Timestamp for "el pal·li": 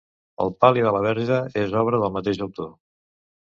0.45-0.85